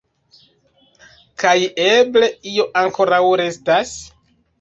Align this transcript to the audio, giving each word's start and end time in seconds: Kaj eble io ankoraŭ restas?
Kaj 1.43 1.53
eble 1.83 2.29
io 2.53 2.65
ankoraŭ 2.81 3.21
restas? 3.43 3.93